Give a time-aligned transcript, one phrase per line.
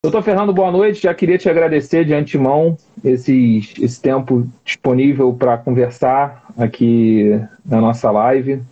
[0.00, 1.02] Doutor Fernando, boa noite.
[1.02, 7.32] Já queria te agradecer de antemão esse, esse tempo disponível para conversar aqui
[7.66, 8.62] na nossa live.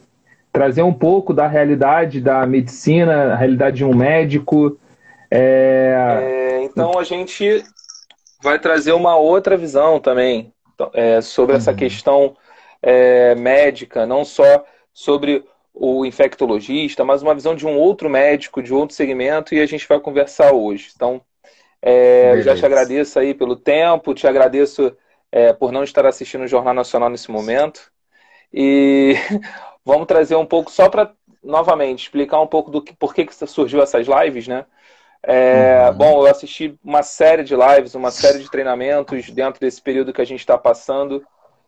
[0.53, 4.79] Trazer um pouco da realidade da medicina, a realidade de um médico.
[5.29, 6.21] É...
[6.23, 7.65] É, então a gente
[8.41, 10.53] vai trazer uma outra visão também
[10.93, 11.59] é, sobre uhum.
[11.59, 12.37] essa questão
[12.81, 14.65] é, médica, não só
[14.95, 15.45] sobre
[15.79, 19.87] o infectologista, mas uma visão de um outro médico, de outro segmento, e a gente
[19.87, 20.91] vai conversar hoje.
[20.97, 21.21] Então,
[21.83, 24.97] é, já te agradeço aí pelo tempo, te agradeço
[25.31, 27.93] é, por não estar assistindo o Jornal Nacional nesse momento.
[28.51, 29.17] E
[29.85, 31.13] vamos trazer um pouco, só para,
[31.45, 34.65] novamente, explicar um pouco do que, por que, que surgiu essas lives, né?
[35.23, 35.97] É, uhum.
[35.97, 40.23] Bom, eu assisti uma série de lives, uma série de treinamentos dentro desse período que
[40.23, 41.23] a gente está passando,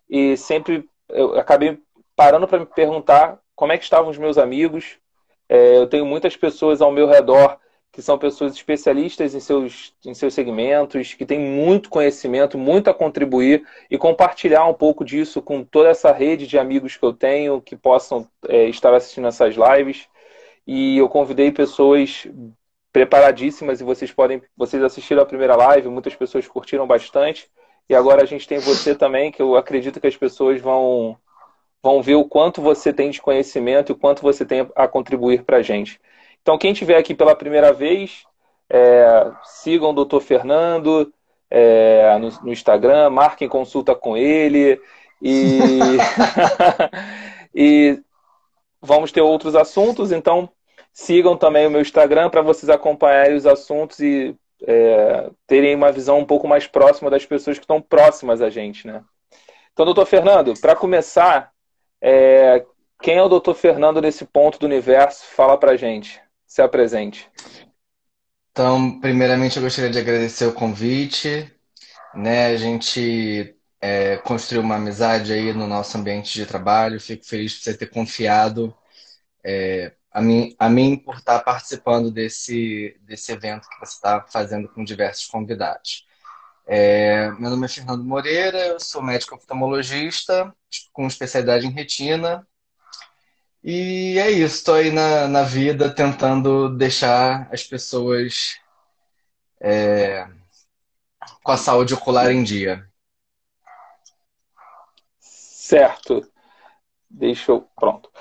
[0.09, 1.79] e sempre eu acabei
[2.17, 4.99] parando para me perguntar como é que estavam os meus amigos.
[5.49, 7.59] É, eu tenho muitas pessoas ao meu redor
[7.91, 12.95] que são pessoas especialistas em seus, em seus segmentos, que têm muito conhecimento, muito a
[12.95, 17.61] contribuir e compartilhar um pouco disso com toda essa rede de amigos que eu tenho
[17.61, 20.07] que possam é, estar assistindo essas lives.
[20.65, 22.29] E eu convidei pessoas
[22.93, 27.51] preparadíssimas e vocês podem, vocês assistiram a primeira live, muitas pessoas curtiram bastante.
[27.89, 31.19] E agora a gente tem você também, que eu acredito que as pessoas vão
[31.83, 35.45] vão ver o quanto você tem de conhecimento e o quanto você tem a contribuir
[35.45, 36.01] para a gente.
[36.43, 38.25] Então, quem estiver aqui pela primeira vez,
[38.71, 40.21] é, sigam o Dr.
[40.21, 41.13] Fernando
[41.51, 44.81] é, no, no, Instagram, marquem consulta com ele
[45.23, 45.59] e,
[47.55, 48.03] e
[48.81, 50.13] vamos ter outros assuntos.
[50.13, 50.49] Então,
[50.93, 54.35] sigam também o meu Instagram para vocês acompanharem os assuntos e
[54.67, 58.87] é, terem uma visão um pouco mais próxima das pessoas que estão próximas a gente,
[58.87, 59.03] né?
[59.73, 61.53] Então, doutor Fernando, para começar,
[62.01, 62.65] é,
[63.01, 65.25] quem é o doutor Fernando nesse ponto do universo?
[65.25, 66.21] Fala pra gente.
[66.47, 67.31] Se apresente.
[68.51, 71.53] Então, primeiramente, eu gostaria de agradecer o convite.
[72.15, 72.47] Né?
[72.47, 77.01] A gente é, construiu uma amizade aí no nosso ambiente de trabalho.
[77.01, 78.75] Fico feliz por você ter confiado
[79.45, 84.69] é, a, mim, a mim por estar participando desse, desse evento que você está fazendo
[84.69, 86.08] com diversos convidados.
[86.71, 90.55] É, meu nome é Fernando Moreira, eu sou médico oftalmologista
[90.93, 92.47] com especialidade em retina.
[93.65, 98.61] E é isso, estou aí na, na vida tentando deixar as pessoas
[99.59, 100.29] é,
[101.43, 102.87] com a saúde ocular em dia.
[105.19, 106.31] Certo.
[107.09, 107.67] Deixa eu.
[107.75, 108.13] Pronto.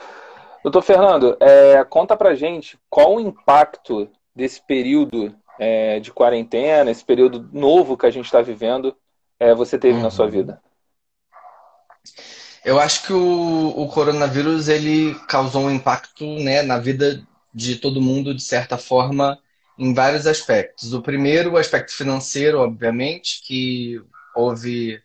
[0.64, 7.03] Doutor Fernando, é, conta pra gente qual o impacto desse período é, de quarentena, esse
[7.03, 8.95] período novo que a gente está vivendo,
[9.40, 10.03] é, você teve uhum.
[10.03, 10.31] na sua uhum.
[10.31, 10.62] vida?
[12.63, 18.01] Eu acho que o, o, coronavírus ele causou um impacto né, na vida de todo
[18.01, 19.40] mundo, de certa forma,
[19.78, 20.94] em vários aspectos.
[20.94, 24.01] O primeiro, o aspecto financeiro, obviamente, que
[24.35, 25.01] houve,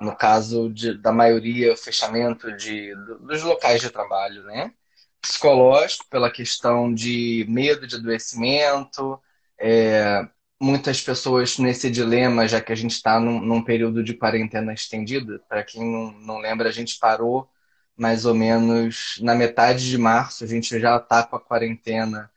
[0.00, 4.72] no caso de, da maioria, o fechamento de, dos locais de trabalho, né?
[5.20, 9.20] Psicológico, pela questão de medo de adoecimento,
[9.62, 10.28] é,
[10.60, 15.40] muitas pessoas nesse dilema, já que a gente está num, num, período de quarentena estendida.
[15.48, 17.48] Para quem não, não lembra, a gente parou
[17.96, 22.28] mais ou menos na metade de março, a gente já está com a quarentena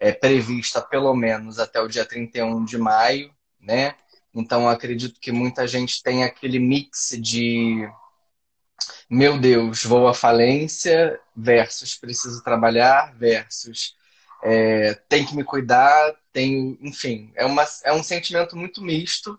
[0.00, 3.94] é, prevista pelo menos até o dia 31 de maio, né?
[4.34, 7.88] Então acredito que muita gente tem aquele mix de
[9.08, 13.94] meu Deus, vou à falência versus preciso trabalhar versus
[14.44, 19.38] é, tem que me cuidar, tenho, enfim, é, uma, é um sentimento muito misto.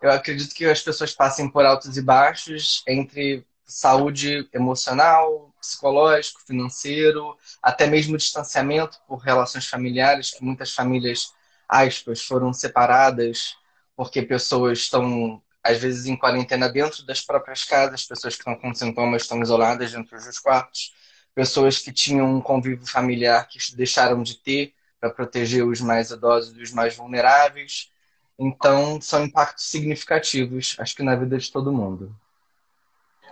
[0.00, 7.36] Eu acredito que as pessoas passem por altos e baixos entre saúde emocional, psicológico, financeiro,
[7.62, 11.32] até mesmo distanciamento por relações familiares, que muitas famílias,
[11.68, 13.56] aspas, foram separadas
[13.96, 18.74] porque pessoas estão, às vezes, em quarentena dentro das próprias casas, pessoas que estão com
[18.74, 20.92] sintomas estão isoladas dentro dos quartos,
[21.34, 26.56] pessoas que tinham um convívio familiar que deixaram de ter para proteger os mais idosos
[26.56, 27.90] e os mais vulneráveis.
[28.38, 32.14] Então, são impactos significativos, acho que na vida de todo mundo.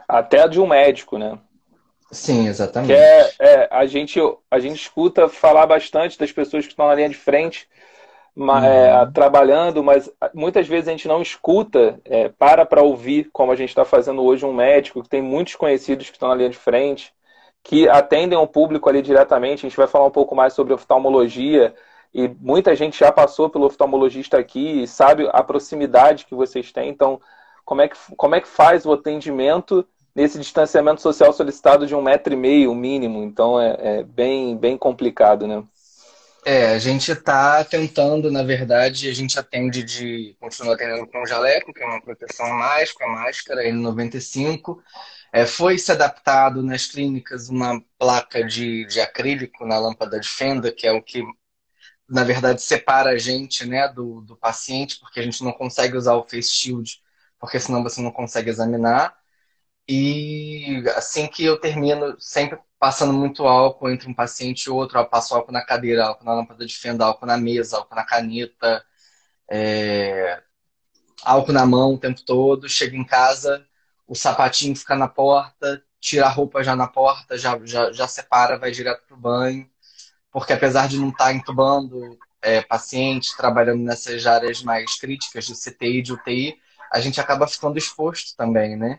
[0.08, 1.38] Até a de um médico, né?
[2.10, 2.88] Sim, exatamente.
[2.88, 4.18] Que é, é, a, gente,
[4.50, 7.68] a gente escuta falar bastante das pessoas que estão na linha de frente,
[8.34, 8.70] mas, uhum.
[8.70, 13.56] é, trabalhando, mas muitas vezes a gente não escuta, é, para para ouvir, como a
[13.56, 16.56] gente está fazendo hoje, um médico que tem muitos conhecidos que estão na linha de
[16.56, 17.12] frente,
[17.62, 19.66] que atendem o público ali diretamente.
[19.66, 21.74] A gente vai falar um pouco mais sobre oftalmologia
[22.12, 26.88] e muita gente já passou pelo oftalmologista aqui e sabe a proximidade que vocês têm.
[26.88, 27.20] Então,
[27.64, 32.02] como é que, como é que faz o atendimento nesse distanciamento social solicitado de um
[32.02, 33.22] metro e meio mínimo?
[33.22, 35.62] Então, é, é bem, bem complicado, né?
[36.44, 40.34] É, a gente está tentando, na verdade, a gente atende de.
[40.40, 44.78] continua atendendo com jaleco, que é uma proteção a mais, com a máscara N95.
[45.32, 50.72] É, foi se adaptado nas clínicas uma placa de, de acrílico na lâmpada de fenda,
[50.72, 51.22] que é o que,
[52.08, 56.14] na verdade, separa a gente né, do, do paciente, porque a gente não consegue usar
[56.16, 57.00] o face shield,
[57.38, 59.16] porque senão você não consegue examinar.
[59.88, 65.06] E assim que eu termino, sempre passando muito álcool entre um paciente e outro, eu
[65.08, 68.84] passo álcool na cadeira, álcool na lâmpada de fenda, álcool na mesa, álcool na caneta,
[69.50, 70.42] é...
[71.24, 72.68] álcool na mão o tempo todo.
[72.68, 73.66] Chego em casa,
[74.10, 78.58] o sapatinho fica na porta, tira a roupa já na porta, já, já, já separa,
[78.58, 79.70] vai direto para o banho.
[80.32, 85.54] Porque apesar de não estar tá entubando é, paciente, trabalhando nessas áreas mais críticas de
[85.54, 86.58] CTI e de UTI,
[86.92, 88.98] a gente acaba ficando exposto também, né?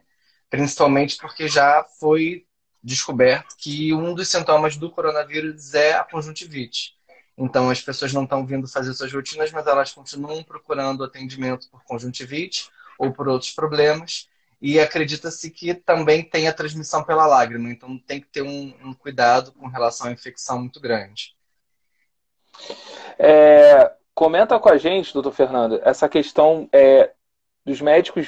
[0.50, 2.46] Principalmente porque já foi
[2.82, 6.94] descoberto que um dos sintomas do coronavírus é a conjuntivite.
[7.38, 11.84] Então, as pessoas não estão vindo fazer suas rotinas, mas elas continuam procurando atendimento por
[11.84, 14.32] conjuntivite ou por outros problemas
[14.62, 18.94] e acredita-se que também tem a transmissão pela lágrima, então tem que ter um, um
[18.94, 21.36] cuidado com relação à infecção muito grande.
[23.18, 27.12] É, comenta com a gente, doutor Fernando, essa questão é,
[27.66, 28.28] dos médicos,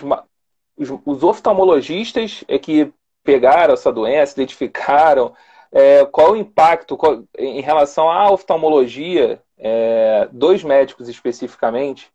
[0.76, 2.92] os, os, oftalmologistas é que
[3.24, 5.36] pegaram essa doença, identificaram,
[5.72, 12.12] é, qual o impacto qual, em relação à oftalmologia, é, dois médicos especificamente,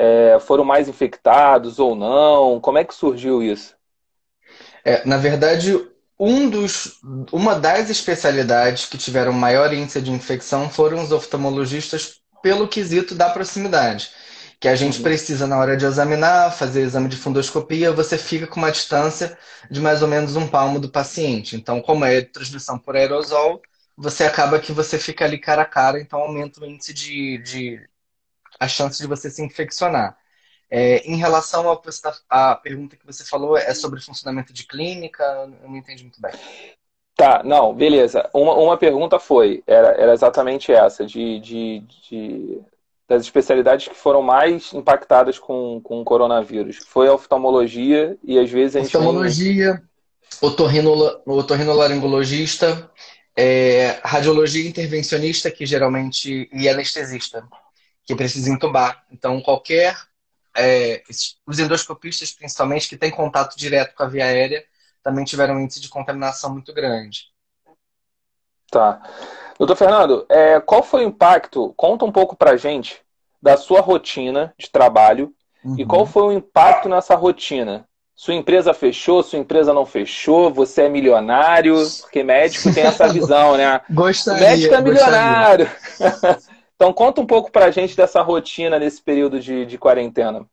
[0.00, 2.60] é, foram mais infectados ou não?
[2.60, 3.74] Como é que surgiu isso?
[4.84, 5.76] É, na verdade,
[6.16, 7.00] um dos,
[7.32, 13.28] uma das especialidades que tiveram maior índice de infecção foram os oftalmologistas pelo quesito da
[13.28, 14.12] proximidade.
[14.60, 15.02] Que a gente uhum.
[15.02, 19.36] precisa, na hora de examinar, fazer exame de fundoscopia, você fica com uma distância
[19.68, 21.56] de mais ou menos um palmo do paciente.
[21.56, 23.60] Então, como é transmissão por aerosol,
[23.96, 27.87] você acaba que você fica ali cara a cara, então aumenta o índice de, de
[28.58, 30.16] a chance de você se infeccionar.
[30.70, 35.22] É, em relação à tá, pergunta que você falou, é sobre funcionamento de clínica?
[35.24, 36.32] Eu não entendi muito bem.
[37.16, 38.28] Tá, não, beleza.
[38.34, 42.60] Uma, uma pergunta foi, era, era exatamente essa, de, de, de,
[43.08, 46.76] das especialidades que foram mais impactadas com, com o coronavírus.
[46.86, 48.96] Foi a oftalmologia e às vezes a gente.
[48.96, 49.82] Oftalmologia,
[51.26, 52.88] otorrinolaringologista,
[53.34, 56.48] é, radiologia intervencionista, que geralmente.
[56.52, 57.42] e anestesista
[58.08, 59.04] que precisa entubar.
[59.12, 59.94] Então, qualquer.
[60.56, 61.02] É,
[61.46, 64.64] os endoscopistas, principalmente, que têm contato direto com a via aérea,
[65.02, 67.26] também tiveram um índice de contaminação muito grande.
[68.70, 69.00] Tá.
[69.58, 71.74] Doutor Fernando, é, qual foi o impacto?
[71.76, 73.00] Conta um pouco pra gente
[73.40, 75.32] da sua rotina de trabalho
[75.62, 75.76] uhum.
[75.78, 77.86] e qual foi o impacto nessa rotina.
[78.16, 83.56] Sua empresa fechou, sua empresa não fechou, você é milionário, porque médico tem essa visão,
[83.56, 83.80] né?
[83.90, 84.46] Gostaria.
[84.46, 85.70] O médico é milionário.
[86.78, 90.46] Então conta um pouco para a gente dessa rotina nesse período de, de quarentena.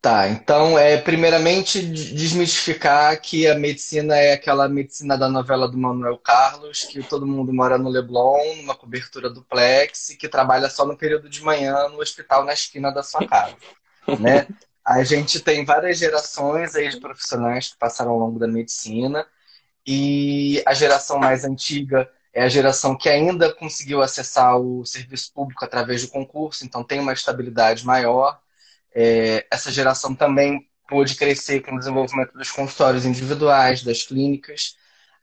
[0.00, 6.16] Tá, então é primeiramente desmistificar que a medicina é aquela medicina da novela do Manuel
[6.16, 10.96] Carlos, que todo mundo mora no Leblon, numa cobertura duplex, e que trabalha só no
[10.96, 13.56] período de manhã no hospital na esquina da sua casa,
[14.20, 14.46] né?
[14.84, 19.26] A gente tem várias gerações aí de profissionais que passaram ao longo da medicina
[19.84, 25.64] e a geração mais antiga é a geração que ainda conseguiu acessar o serviço público
[25.64, 28.38] através do concurso, então tem uma estabilidade maior.
[28.94, 34.76] É, essa geração também pôde crescer com o desenvolvimento dos consultórios individuais, das clínicas.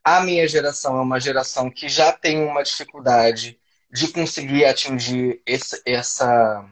[0.03, 3.60] A minha geração é uma geração que já tem uma dificuldade
[3.91, 6.65] de conseguir atingir esse, essa,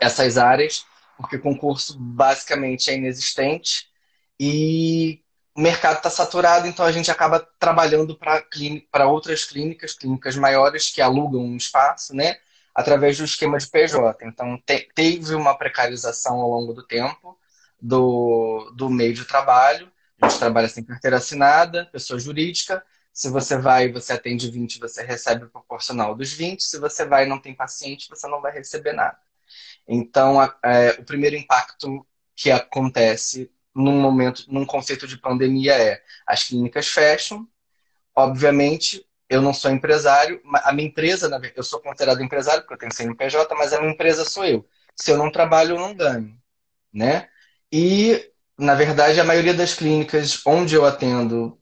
[0.00, 0.84] essas áreas,
[1.16, 3.86] porque o concurso basicamente é inexistente.
[4.38, 5.23] E
[5.56, 11.00] o mercado está saturado, então a gente acaba trabalhando para outras clínicas, clínicas maiores que
[11.00, 12.38] alugam um espaço, né?
[12.74, 14.26] Através do esquema de PJ.
[14.26, 17.38] Então, te, teve uma precarização ao longo do tempo
[17.80, 19.92] do, do meio de trabalho.
[20.20, 22.84] A gente trabalha sem carteira assinada, pessoa jurídica.
[23.12, 26.64] Se você vai e você atende 20, você recebe o proporcional dos 20.
[26.64, 29.18] Se você vai e não tem paciente, você não vai receber nada.
[29.86, 36.44] Então, é, o primeiro impacto que acontece num momento, num conceito de pandemia é as
[36.44, 37.48] clínicas fecham,
[38.14, 42.94] obviamente eu não sou empresário, a minha empresa, eu sou considerado empresário porque eu tenho
[42.94, 44.64] CNPJ, mas a minha empresa sou eu.
[44.94, 46.36] Se eu não trabalho, eu não ganho,
[46.92, 47.28] né?
[47.72, 51.58] E na verdade a maioria das clínicas onde eu atendo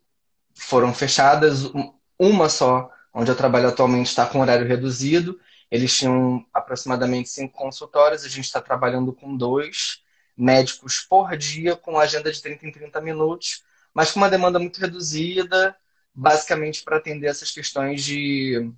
[0.54, 1.71] foram fechadas,
[2.19, 5.38] uma só onde eu trabalho atualmente está com horário reduzido.
[5.71, 10.02] Eles tinham aproximadamente cinco consultórios, a gente está trabalhando com dois
[10.37, 13.62] médicos por dia, com agenda de 30 em 30 minutos,
[13.95, 15.77] mas com uma demanda muito reduzida,
[16.15, 18.73] basicamente para atender essas questões de,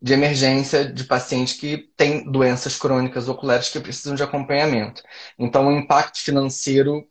[0.00, 5.02] de emergência de paciente que tem doenças crônicas oculares que precisam de acompanhamento.
[5.38, 7.06] Então, o impacto financeiro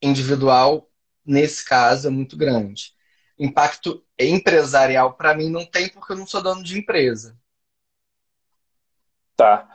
[0.00, 0.90] individual,
[1.24, 2.92] nesse caso, é muito grande.
[3.38, 7.36] Impacto empresarial, para mim, não tem, porque eu não sou dono de empresa.
[9.36, 9.68] Tá.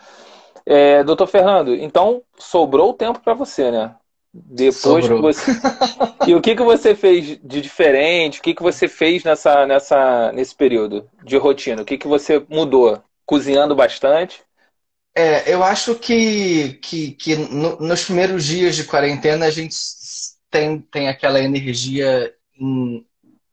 [0.65, 3.95] É, doutor Fernando, então sobrou tempo para você, né?
[4.33, 5.17] Depois Sobrou.
[5.17, 5.51] que você.
[6.27, 8.39] e o que, que você fez de diferente?
[8.39, 11.81] O que, que você fez nessa, nessa, nesse período de rotina?
[11.81, 13.01] O que, que você mudou?
[13.25, 14.41] Cozinhando bastante?
[15.15, 19.75] É, eu acho que, que, que no, nos primeiros dias de quarentena a gente
[20.49, 22.33] tem, tem aquela energia.
[22.59, 23.05] Em,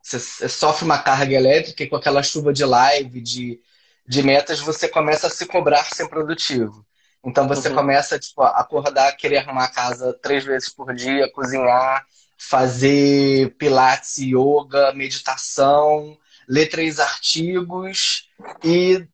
[0.03, 3.61] você sofre uma carga elétrica e com aquela chuva de live, de,
[4.07, 6.87] de metas, você começa a se cobrar ser produtivo.
[7.26, 7.75] Então você uhum.
[7.75, 12.06] começa tipo, a acordar, querer arrumar a casa três vezes por dia, cozinhar,
[12.38, 16.16] fazer pilates, yoga, meditação,
[16.49, 18.30] ler três artigos
[18.62, 19.04] e,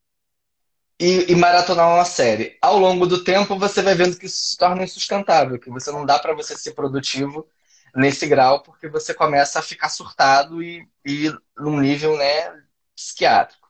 [1.01, 2.59] e, e, maratonar uma série.
[2.61, 6.05] Ao longo do tempo você vai vendo que isso se torna insustentável, que você não
[6.05, 7.49] dá para você ser produtivo
[7.97, 12.63] nesse grau, porque você começa a ficar surtado e, e num nível né,
[12.95, 13.62] psiquiátrico.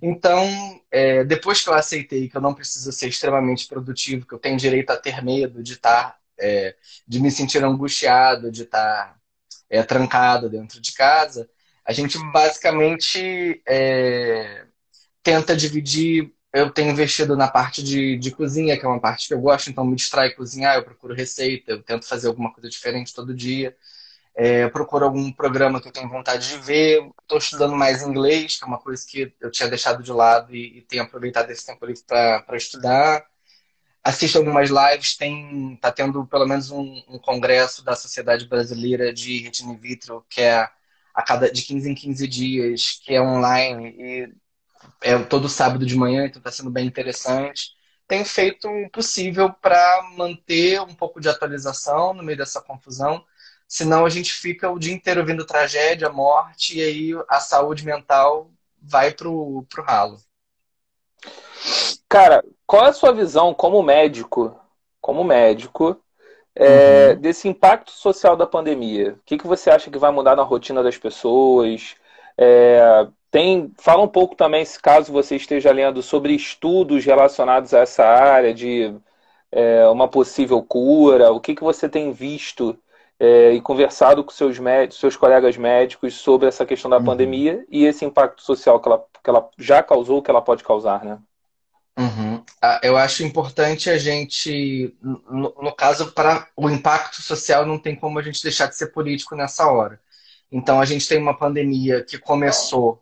[0.00, 0.44] Então,
[0.90, 4.56] é, depois que eu aceitei que eu não preciso ser extremamente produtivo, que eu tenho
[4.56, 9.16] direito a ter medo de estar, é, de me sentir angustiado, de estar
[9.70, 11.48] é, trancado dentro de casa,
[11.84, 14.66] a gente basicamente é,
[15.22, 16.32] tenta dividir.
[16.52, 19.70] Eu tenho investido na parte de, de cozinha, que é uma parte que eu gosto,
[19.70, 23.76] então me distrai cozinhar, eu procuro receita, eu tento fazer alguma coisa diferente todo dia.
[24.34, 27.06] É, procuro algum programa que eu tenho vontade de ver.
[27.22, 30.78] Estou estudando mais inglês, que é uma coisa que eu tinha deixado de lado e,
[30.78, 33.24] e tenho aproveitado esse tempo livre para estudar.
[34.02, 39.38] Assisto algumas lives, tem tá tendo pelo menos um, um, congresso da Sociedade Brasileira de
[39.42, 40.68] Retina in Vitro, que é
[41.14, 44.34] a cada de 15 em 15 dias, que é online e
[45.02, 47.70] é todo sábado de manhã, então está sendo bem interessante.
[48.08, 53.24] Tenho feito o possível para manter um pouco de atualização no meio dessa confusão
[53.72, 58.50] Senão a gente fica o dia inteiro vendo tragédia, morte, e aí a saúde mental
[58.78, 60.18] vai pro, pro ralo.
[62.06, 64.54] Cara, qual é a sua visão como médico,
[65.00, 65.98] como médico,
[66.54, 67.20] é, uhum.
[67.22, 69.14] desse impacto social da pandemia?
[69.14, 71.94] O que, que você acha que vai mudar na rotina das pessoas?
[72.36, 77.78] É, tem, fala um pouco também, se caso você esteja lendo, sobre estudos relacionados a
[77.78, 78.94] essa área de
[79.50, 81.32] é, uma possível cura.
[81.32, 82.78] O que, que você tem visto
[83.22, 87.04] é, e conversado com seus, médicos, seus colegas médicos sobre essa questão da uhum.
[87.04, 91.04] pandemia e esse impacto social que ela, que ela já causou, que ela pode causar,
[91.04, 91.20] né?
[91.96, 92.42] Uhum.
[92.60, 97.94] Ah, eu acho importante a gente, no, no caso, para o impacto social, não tem
[97.94, 100.00] como a gente deixar de ser político nessa hora.
[100.50, 103.00] Então, a gente tem uma pandemia que começou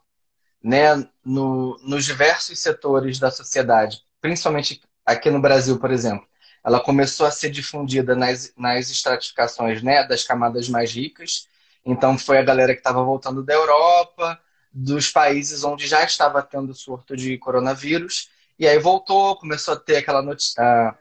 [0.62, 6.29] né, no, nos diversos setores da sociedade, principalmente aqui no Brasil, por exemplo
[6.64, 11.49] ela começou a ser difundida nas, nas estratificações né, das camadas mais ricas.
[11.85, 14.38] Então, foi a galera que estava voltando da Europa,
[14.73, 18.31] dos países onde já estava tendo surto de coronavírus.
[18.59, 20.95] E aí voltou, começou a ter aquela notícia,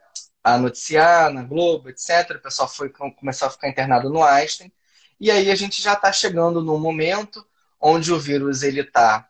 [0.44, 2.38] a, noticiar na Globo, etc.
[2.38, 4.72] O pessoal foi, começou a ficar internado no Einstein.
[5.20, 7.46] E aí a gente já está chegando num momento
[7.80, 9.29] onde o vírus ele está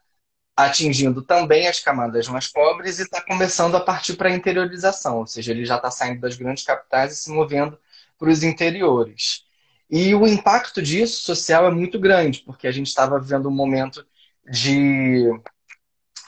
[0.66, 5.28] atingindo também as camadas mais pobres e está começando a partir para a interiorização, ou
[5.28, 7.80] seja, ele já está saindo das grandes capitais e se movendo
[8.18, 9.46] para os interiores.
[9.90, 14.06] E o impacto disso social é muito grande, porque a gente estava vivendo um momento
[14.52, 15.30] de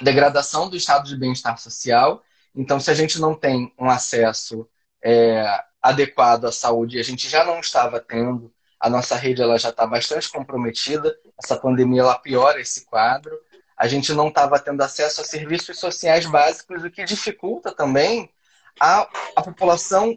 [0.02, 2.24] degradação do estado de bem-estar social.
[2.56, 4.68] Então, se a gente não tem um acesso
[5.04, 5.46] é,
[5.82, 9.86] adequado à saúde, a gente já não estava tendo, a nossa rede ela já está
[9.86, 11.14] bastante comprometida.
[11.38, 13.38] Essa pandemia ela piora esse quadro
[13.82, 18.30] a gente não estava tendo acesso a serviços sociais básicos, o que dificulta também
[18.80, 20.16] a, a população,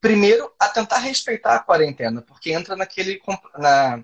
[0.00, 3.20] primeiro, a tentar respeitar a quarentena, porque entra naquele,
[3.58, 4.02] na,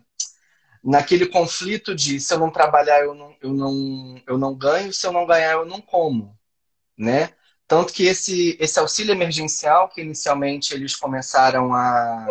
[0.85, 5.07] naquele conflito de se eu não trabalhar, eu não, eu, não, eu não ganho, se
[5.07, 6.39] eu não ganhar, eu não como.
[6.95, 7.31] Né?
[7.67, 12.27] Tanto que esse, esse auxílio emergencial, que inicialmente eles começaram a.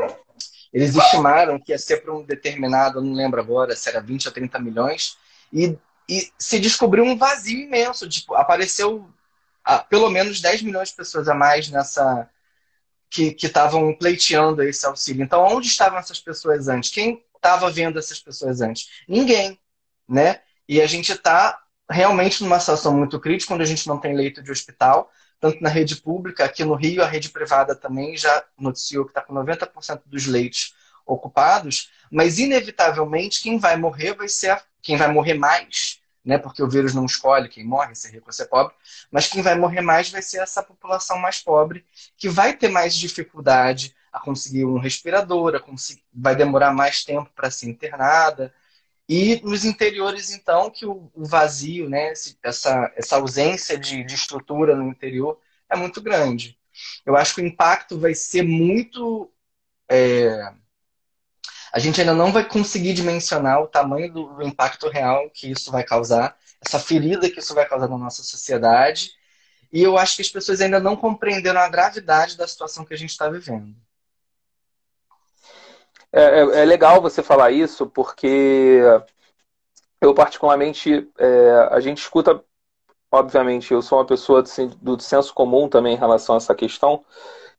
[0.72, 4.32] Eles estimaram que ia ser para um determinado, não lembro agora se era 20 ou
[4.32, 5.18] 30 milhões,
[5.52, 5.76] e
[6.10, 8.10] e se descobriu um vazio imenso.
[8.10, 9.08] Tipo, apareceu
[9.64, 12.28] ah, pelo menos 10 milhões de pessoas a mais nessa
[13.12, 15.24] que estavam pleiteando esse auxílio.
[15.24, 16.92] Então, onde estavam essas pessoas antes?
[16.92, 18.88] Quem estava vendo essas pessoas antes?
[19.08, 19.60] Ninguém,
[20.08, 20.42] né?
[20.68, 24.44] E a gente está realmente numa situação muito crítica, quando a gente não tem leito
[24.44, 29.06] de hospital, tanto na rede pública, aqui no Rio, a rede privada também já noticiou
[29.06, 30.76] que está com 90% dos leitos
[31.06, 36.38] ocupados, mas inevitavelmente quem vai morrer vai ser a, quem vai morrer mais né?
[36.38, 38.76] Porque o vírus não escolhe quem morre, se é rico ou se é pobre,
[39.12, 41.86] mas quem vai morrer mais vai ser essa população mais pobre,
[42.18, 47.30] que vai ter mais dificuldade a conseguir um respirador, a conseguir, vai demorar mais tempo
[47.36, 48.54] para ser internada.
[49.08, 54.76] E nos interiores, então, que o, o vazio, né, essa, essa ausência de, de estrutura
[54.76, 56.58] no interior é muito grande.
[57.06, 59.32] Eu acho que o impacto vai ser muito.
[59.90, 60.54] É...
[61.72, 65.84] A gente ainda não vai conseguir dimensionar o tamanho do impacto real que isso vai
[65.84, 69.12] causar, essa ferida que isso vai causar na nossa sociedade.
[69.72, 72.98] E eu acho que as pessoas ainda não compreenderam a gravidade da situação que a
[72.98, 73.76] gente está vivendo.
[76.12, 78.80] É, é, é, legal você falar isso, porque
[80.02, 82.44] eu, particularmente, é, a gente escuta,
[83.12, 87.06] obviamente, eu sou uma pessoa assim, do senso comum também em relação a essa questão,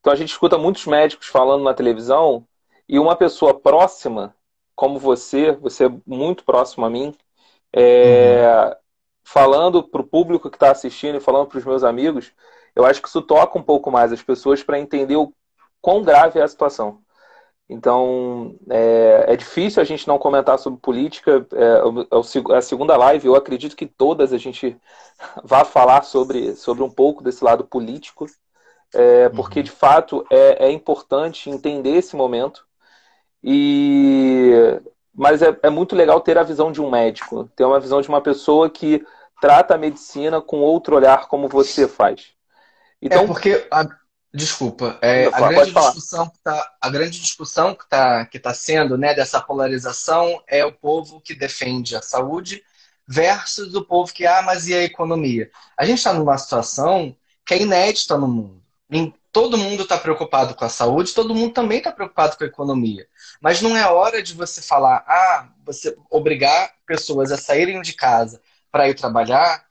[0.01, 2.45] então a gente escuta muitos médicos falando na televisão
[2.91, 4.35] e uma pessoa próxima,
[4.75, 7.15] como você, você é muito próximo a mim,
[7.73, 8.75] é, uhum.
[9.23, 12.33] falando para o público que está assistindo e falando para os meus amigos,
[12.75, 15.33] eu acho que isso toca um pouco mais as pessoas para entender o
[15.81, 17.01] quão grave é a situação.
[17.69, 21.47] Então, é, é, difícil a gente não comentar sobre política.
[21.53, 24.77] É, é, a segunda live, eu acredito que todas a gente
[25.45, 28.27] vá falar sobre, sobre um pouco desse lado político,
[28.93, 29.65] é, porque uhum.
[29.65, 32.67] de fato é, é, importante entender esse momento.
[33.43, 34.81] E
[35.15, 38.09] mas é, é muito legal ter a visão de um médico, ter uma visão de
[38.09, 39.05] uma pessoa que
[39.41, 42.29] trata a medicina com outro olhar, como você faz.
[43.03, 43.87] Então, é porque a,
[44.33, 48.97] Desculpa, é, a, grande discussão que tá, a grande discussão que está que tá sendo
[48.97, 52.63] né, dessa polarização é o povo que defende a saúde
[53.09, 55.51] versus o povo que, ah, mas e a economia?
[55.77, 58.63] A gente está numa situação que é inédita no mundo.
[59.33, 63.07] Todo mundo está preocupado com a saúde, todo mundo também está preocupado com a economia.
[63.41, 68.41] Mas não é hora de você falar, ah, você obrigar pessoas a saírem de casa
[68.73, 69.65] para ir trabalhar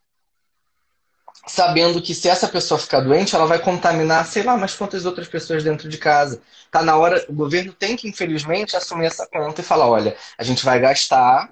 [1.47, 5.27] sabendo que se essa pessoa ficar doente, ela vai contaminar, sei lá, mas quantas outras
[5.27, 6.41] pessoas dentro de casa.
[6.69, 10.43] Tá na hora, o governo tem que, infelizmente, assumir essa conta e falar, olha, a
[10.43, 11.51] gente vai gastar,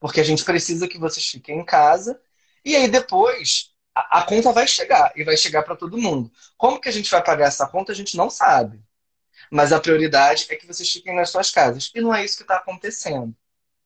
[0.00, 2.20] porque a gente precisa que vocês fiquem em casa,
[2.64, 3.70] e aí depois
[4.10, 6.30] a, conta vai chegar, e vai chegar para todo mundo.
[6.56, 8.80] Como que a gente vai pagar essa conta, a gente não sabe.
[9.50, 11.90] Mas a prioridade é que vocês fiquem nas suas casas.
[11.94, 13.34] E não é isso que está acontecendo,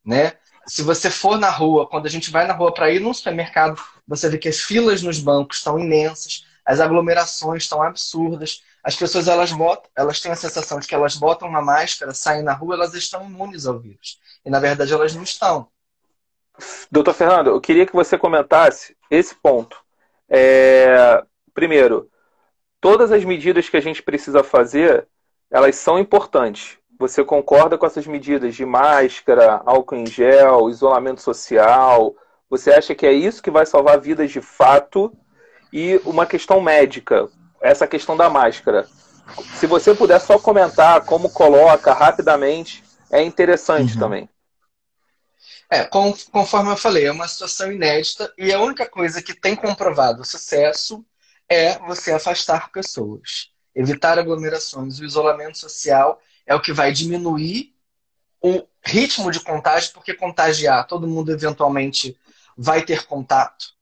[0.05, 0.33] né?
[0.67, 3.81] Se você for na rua, quando a gente vai na rua para ir num supermercado,
[4.07, 8.63] você vê que as filas nos bancos estão imensas, as aglomerações estão absurdas.
[8.83, 12.43] As pessoas elas botam, elas têm a sensação de que elas botam uma máscara, saem
[12.43, 14.21] na rua, elas estão imunes ao vírus.
[14.45, 15.69] E na verdade elas não estão.
[16.91, 19.82] Doutor Fernando, eu queria que você comentasse esse ponto.
[20.33, 21.23] É...
[21.53, 22.09] Primeiro,
[22.81, 25.07] todas as medidas que a gente precisa fazer,
[25.51, 26.79] elas são importantes.
[26.99, 32.15] Você concorda com essas medidas de máscara, álcool em gel, isolamento social?
[32.49, 35.13] Você acha que é isso que vai salvar vidas de fato?
[35.73, 37.29] E uma questão médica,
[37.61, 38.87] essa questão da máscara.
[39.55, 44.01] Se você puder só comentar como coloca rapidamente, é interessante uhum.
[44.01, 44.29] também.
[45.73, 50.23] É, conforme eu falei, é uma situação inédita e a única coisa que tem comprovado
[50.23, 51.03] sucesso
[51.49, 57.75] é você afastar pessoas, evitar aglomerações, o isolamento social é o que vai diminuir
[58.39, 62.19] o ritmo de contágio, porque contagiar, todo mundo eventualmente
[62.55, 63.73] vai ter contato.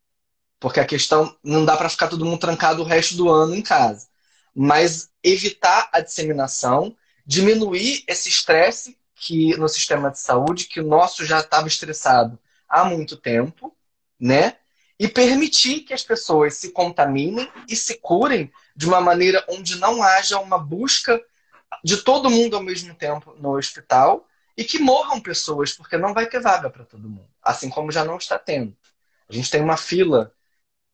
[0.61, 3.63] Porque a questão não dá para ficar todo mundo trancado o resto do ano em
[3.63, 4.07] casa.
[4.55, 11.27] Mas evitar a disseminação, diminuir esse estresse que no sistema de saúde, que o nosso
[11.27, 13.77] já estava estressado há muito tempo,
[14.19, 14.57] né?
[14.99, 20.03] E permitir que as pessoas se contaminem e se curem de uma maneira onde não
[20.03, 21.23] haja uma busca
[21.85, 26.27] de todo mundo ao mesmo tempo no hospital e que morram pessoas, porque não vai
[26.27, 28.75] ter vaga para todo mundo, assim como já não está tendo.
[29.29, 30.33] A gente tem uma fila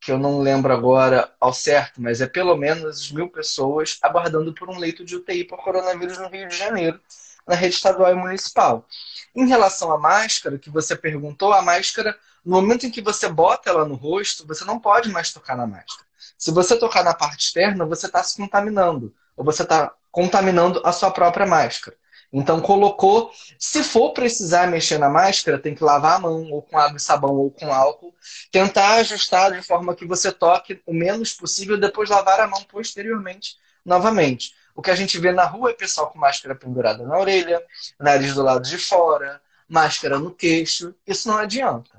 [0.01, 4.69] que eu não lembro agora ao certo, mas é pelo menos mil pessoas aguardando por
[4.69, 7.01] um leito de UTI por coronavírus no Rio de Janeiro,
[7.47, 8.87] na rede estadual e municipal.
[9.35, 13.71] Em relação à máscara, que você perguntou, a máscara, no momento em que você bota
[13.71, 16.07] ela no rosto, você não pode mais tocar na máscara.
[16.39, 20.93] Se você tocar na parte externa, você está se contaminando, ou você está contaminando a
[20.93, 21.97] sua própria máscara.
[22.33, 26.79] Então colocou, se for precisar mexer na máscara, tem que lavar a mão, ou com
[26.79, 28.15] água e sabão, ou com álcool,
[28.51, 33.57] tentar ajustar de forma que você toque o menos possível, depois lavar a mão posteriormente,
[33.85, 34.55] novamente.
[34.77, 37.65] O que a gente vê na rua é pessoal com máscara pendurada na orelha,
[37.99, 40.95] nariz do lado de fora, máscara no queixo.
[41.07, 41.91] Isso não adianta.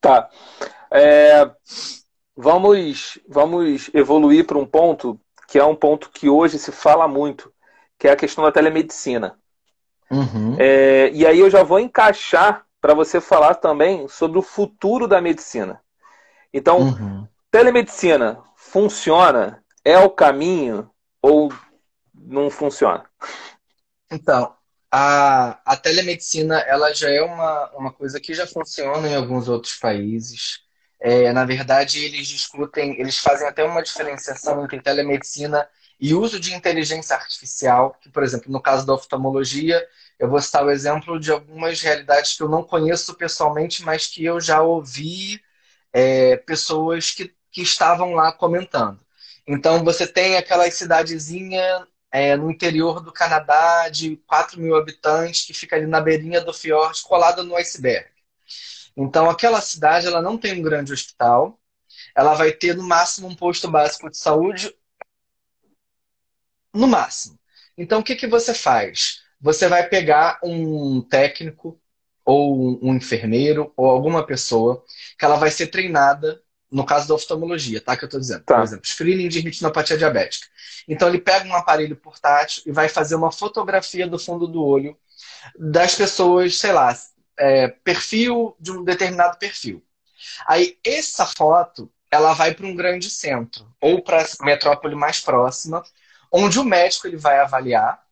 [0.00, 0.30] Tá.
[0.88, 1.50] É,
[2.36, 7.52] vamos, vamos evoluir para um ponto que é um ponto que hoje se fala muito,
[7.98, 9.36] que é a questão da telemedicina.
[10.10, 10.56] Uhum.
[10.60, 15.20] É, e aí eu já vou encaixar para você falar também sobre o futuro da
[15.20, 15.80] medicina.
[16.52, 17.26] Então, uhum.
[17.50, 19.64] telemedicina funciona?
[19.84, 20.88] É o caminho
[21.22, 21.52] ou
[22.14, 23.04] não funciona?
[24.10, 24.54] Então,
[24.90, 29.76] a, a telemedicina ela já é uma, uma coisa que já funciona em alguns outros
[29.76, 30.60] países.
[31.00, 35.68] É, na verdade, eles discutem, eles fazem até uma diferenciação entre telemedicina
[36.00, 39.86] e uso de inteligência artificial, que, por exemplo, no caso da oftalmologia,
[40.18, 44.24] eu vou citar o exemplo de algumas realidades que eu não conheço pessoalmente, mas que
[44.24, 45.40] eu já ouvi
[45.92, 49.00] é, pessoas que, que estavam lá comentando.
[49.48, 55.54] Então, você tem aquela cidadezinha é, no interior do Canadá de 4 mil habitantes que
[55.54, 58.10] fica ali na beirinha do fiord, colada no iceberg.
[58.94, 61.58] Então, aquela cidade ela não tem um grande hospital,
[62.14, 64.74] ela vai ter no máximo um posto básico de saúde,
[66.74, 67.38] no máximo.
[67.76, 69.22] Então, o que, que você faz?
[69.40, 71.80] Você vai pegar um técnico
[72.22, 74.84] ou um enfermeiro ou alguma pessoa
[75.18, 77.96] que ela vai ser treinada no caso da oftalmologia, tá?
[77.96, 78.44] Que eu estou dizendo.
[78.44, 78.56] Tá.
[78.56, 80.46] Por exemplo, screening de retinopatia diabética.
[80.86, 84.96] Então ele pega um aparelho portátil e vai fazer uma fotografia do fundo do olho
[85.58, 86.96] das pessoas, sei lá,
[87.38, 89.82] é, perfil de um determinado perfil.
[90.46, 95.82] Aí essa foto ela vai para um grande centro ou para a metrópole mais próxima,
[96.32, 98.02] onde o médico ele vai avaliar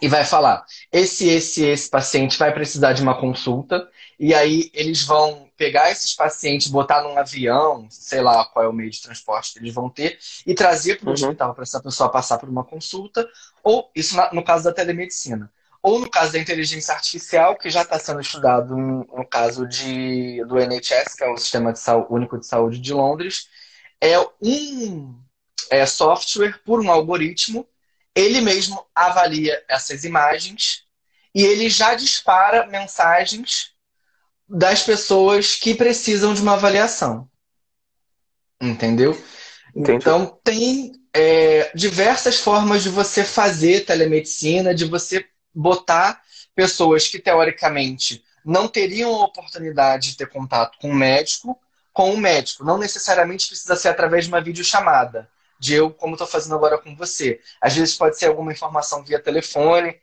[0.00, 5.04] e vai falar: esse, esse, esse paciente vai precisar de uma consulta, e aí eles
[5.04, 9.52] vão pegar esses pacientes, botar num avião, sei lá qual é o meio de transporte
[9.52, 11.14] que eles vão ter, e trazer para o uhum.
[11.14, 13.28] hospital para essa pessoa passar por uma consulta,
[13.62, 15.52] ou isso no caso da telemedicina.
[15.82, 20.58] Ou no caso da inteligência artificial, que já está sendo estudado no, caso de, do
[20.58, 23.48] NHS, que é o Sistema de Saúde, Único de Saúde de Londres,
[23.98, 25.18] é um
[25.70, 27.66] é, software por um algoritmo
[28.20, 30.84] ele mesmo avalia essas imagens
[31.34, 33.72] e ele já dispara mensagens
[34.48, 37.28] das pessoas que precisam de uma avaliação.
[38.60, 39.12] Entendeu?
[39.74, 39.96] Entendi.
[39.96, 46.20] Então, tem é, diversas formas de você fazer telemedicina, de você botar
[46.54, 51.58] pessoas que, teoricamente, não teriam a oportunidade de ter contato com o médico,
[51.92, 52.64] com o médico.
[52.64, 55.28] Não necessariamente precisa ser através de uma videochamada
[55.60, 57.38] de eu, como estou fazendo agora com você.
[57.60, 59.94] Às vezes pode ser alguma informação via telefone.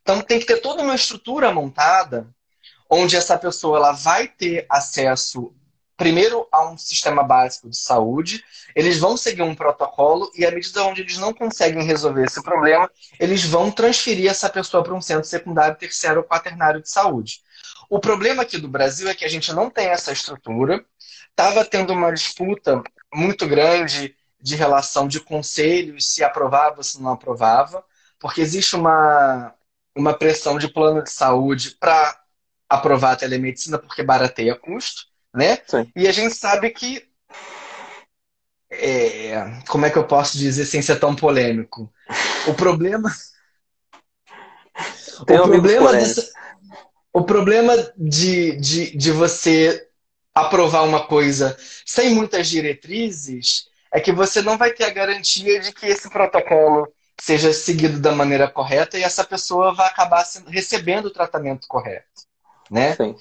[0.00, 2.26] Então tem que ter toda uma estrutura montada
[2.90, 5.54] onde essa pessoa ela vai ter acesso
[5.96, 8.42] primeiro a um sistema básico de saúde,
[8.74, 12.90] eles vão seguir um protocolo e à medida onde eles não conseguem resolver esse problema,
[13.20, 17.40] eles vão transferir essa pessoa para um centro secundário, terciário ou quaternário de saúde.
[17.88, 20.84] O problema aqui do Brasil é que a gente não tem essa estrutura.
[21.30, 22.82] Estava tendo uma disputa
[23.14, 27.84] muito grande de relação de conselhos, se aprovava ou se não aprovava,
[28.18, 29.54] porque existe uma,
[29.96, 32.20] uma pressão de plano de saúde para
[32.68, 35.58] aprovar a telemedicina porque barateia custo, né?
[35.66, 35.90] Sim.
[35.94, 37.08] E a gente sabe que
[38.70, 41.92] é, como é que eu posso dizer sem ser tão polêmico?
[42.48, 43.12] O problema
[45.26, 46.32] Tem o problema, dessa,
[47.12, 49.88] o problema de, de, de você
[50.34, 55.72] aprovar uma coisa sem muitas diretrizes é que você não vai ter a garantia de
[55.72, 61.06] que esse protocolo seja seguido da maneira correta e essa pessoa vai acabar sendo, recebendo
[61.06, 62.22] o tratamento correto,
[62.70, 62.96] né?
[62.96, 63.14] Sim.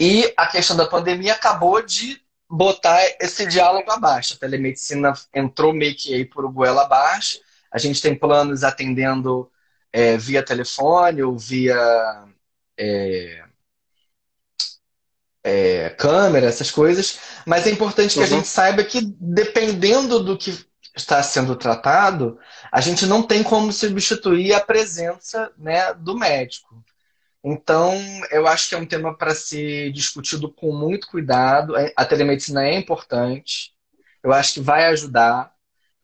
[0.00, 4.34] E a questão da pandemia acabou de botar esse diálogo abaixo.
[4.34, 7.38] A telemedicina entrou meio que aí por goela abaixo.
[7.70, 9.50] A gente tem planos atendendo
[9.92, 12.26] é, via telefone ou via
[12.76, 13.44] é,
[15.44, 18.24] é, câmera, essas coisas, mas é importante que uhum.
[18.24, 20.56] a gente saiba que, dependendo do que
[20.94, 22.38] está sendo tratado,
[22.70, 26.82] a gente não tem como substituir a presença né, do médico.
[27.44, 27.92] Então,
[28.30, 31.76] eu acho que é um tema para ser discutido com muito cuidado.
[31.76, 33.72] É, a telemedicina é importante,
[34.22, 35.52] eu acho que vai ajudar,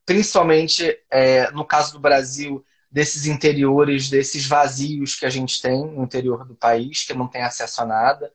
[0.04, 6.02] principalmente é, no caso do Brasil, desses interiores, desses vazios que a gente tem no
[6.02, 8.32] interior do país, que não tem acesso a nada.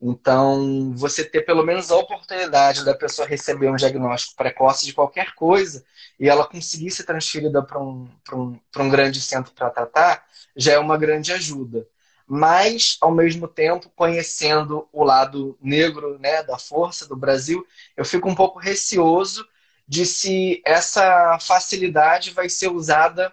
[0.00, 5.34] Então, você ter pelo menos a oportunidade da pessoa receber um diagnóstico precoce de qualquer
[5.34, 5.84] coisa
[6.20, 10.78] e ela conseguir ser transferida para um, um, um grande centro para tratar, já é
[10.78, 11.86] uma grande ajuda.
[12.26, 17.64] Mas, ao mesmo tempo, conhecendo o lado negro né, da força do Brasil,
[17.96, 19.46] eu fico um pouco receoso
[19.88, 23.32] de se essa facilidade vai ser usada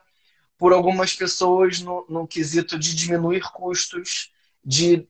[0.58, 4.32] por algumas pessoas no, no quesito de diminuir custos,
[4.64, 5.08] de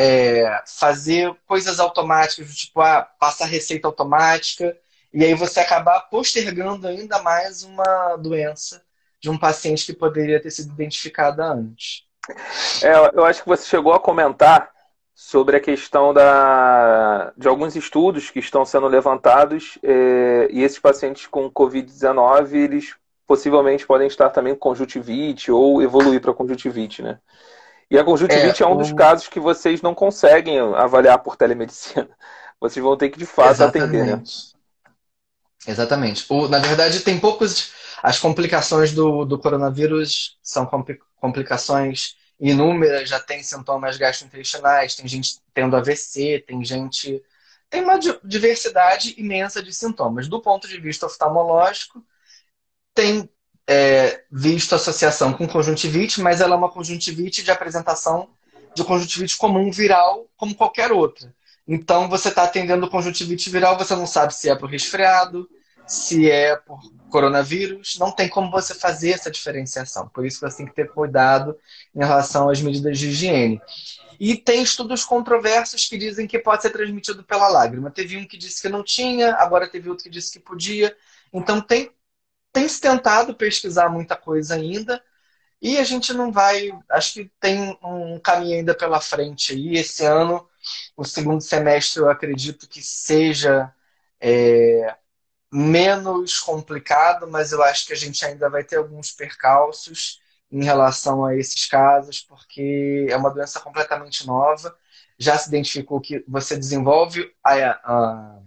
[0.00, 4.76] é, fazer coisas automáticas, tipo ah, passar receita automática,
[5.12, 8.80] e aí você acabar postergando ainda mais uma doença
[9.20, 12.04] de um paciente que poderia ter sido identificada antes.
[12.80, 14.70] É, eu acho que você chegou a comentar
[15.16, 21.26] sobre a questão da, de alguns estudos que estão sendo levantados é, e esses pacientes
[21.26, 22.94] com Covid-19, eles
[23.26, 27.18] possivelmente podem estar também com conjuntivite ou evoluir para conjuntivite, né?
[27.90, 32.08] E a conjuntivite é, é um dos casos que vocês não conseguem avaliar por telemedicina.
[32.60, 33.96] Vocês vão ter que, de fato, Exatamente.
[33.96, 34.22] atender, né?
[35.64, 36.26] Exatamente.
[36.28, 37.72] O, na verdade, tem poucos...
[38.02, 40.68] As complicações do, do coronavírus são
[41.20, 47.22] complicações inúmeras, já tem sintomas gastrointestinais, tem gente tendo AVC, tem gente.
[47.68, 50.28] Tem uma diversidade imensa de sintomas.
[50.28, 52.04] Do ponto de vista oftalmológico,
[52.94, 53.28] tem
[53.70, 58.30] é, visto associação com conjuntivite, mas ela é uma conjuntivite de apresentação
[58.74, 61.34] de conjuntivite comum viral, como qualquer outra.
[61.66, 65.46] Então, você está atendendo conjuntivite viral, você não sabe se é o resfriado,
[65.86, 70.08] se é por coronavírus, não tem como você fazer essa diferenciação.
[70.08, 71.54] Por isso você tem que ter cuidado
[71.94, 73.60] em relação às medidas de higiene.
[74.18, 77.90] E tem estudos controversos que dizem que pode ser transmitido pela lágrima.
[77.90, 80.96] Teve um que disse que não tinha, agora teve outro que disse que podia.
[81.32, 81.90] Então tem,
[82.52, 85.02] tem se tentado pesquisar muita coisa ainda.
[85.60, 86.70] E a gente não vai.
[86.90, 89.76] Acho que tem um caminho ainda pela frente aí.
[89.76, 90.48] Esse ano,
[90.96, 93.72] o segundo semestre, eu acredito que seja
[94.20, 94.96] é,
[95.52, 101.24] menos complicado, mas eu acho que a gente ainda vai ter alguns percalços em relação
[101.24, 104.76] a esses casos, porque é uma doença completamente nova.
[105.18, 108.38] Já se identificou que você desenvolve a, a,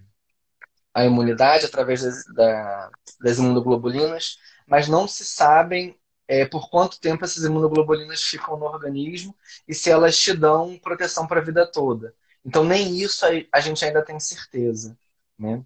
[0.93, 7.25] a imunidade através das, da, das imunoglobulinas, mas não se sabem é, por quanto tempo
[7.25, 9.35] essas imunoglobulinas ficam no organismo
[9.67, 12.13] e se elas te dão proteção para a vida toda.
[12.45, 14.97] Então, nem isso a gente ainda tem certeza.
[15.37, 15.63] Né?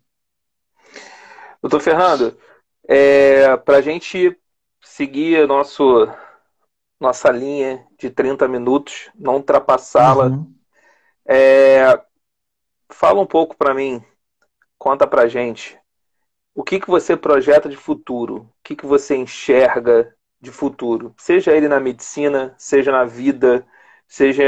[1.62, 2.38] Doutor Fernando,
[2.88, 4.38] é, para a gente
[4.82, 6.08] seguir nosso,
[7.00, 10.54] nossa linha de 30 minutos, não ultrapassá-la, uhum.
[11.28, 12.02] é,
[12.92, 14.04] fala um pouco para mim,
[14.86, 15.80] conta para gente,
[16.54, 18.36] o que, que você projeta de futuro?
[18.36, 21.12] O que, que você enxerga de futuro?
[21.18, 23.66] Seja ele na medicina, seja na vida,
[24.08, 24.44] seja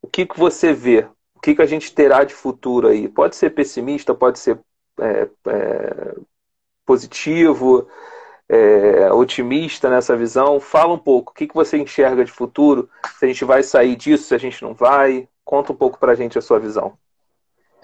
[0.00, 1.08] o que, que você vê?
[1.34, 3.08] O que, que a gente terá de futuro aí?
[3.08, 4.60] Pode ser pessimista, pode ser
[5.00, 6.14] é, é,
[6.86, 7.88] positivo,
[8.48, 10.60] é, otimista nessa visão.
[10.60, 12.88] Fala um pouco, o que, que você enxerga de futuro?
[13.18, 15.28] Se a gente vai sair disso, se a gente não vai?
[15.44, 16.96] Conta um pouco para a gente a sua visão.